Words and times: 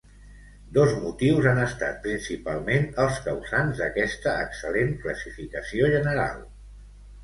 Dos 0.77 0.95
motius 1.03 1.49
han 1.51 1.61
estat 1.65 1.99
principalment 2.07 2.89
els 3.05 3.21
causants 3.29 3.85
d'aquesta 3.85 4.37
excel·lent 4.49 5.01
classificació 5.07 5.97
general. 5.99 6.47